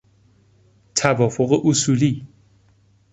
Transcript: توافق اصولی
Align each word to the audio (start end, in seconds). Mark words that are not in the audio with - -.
توافق 0.95 1.61
اصولی 1.65 2.27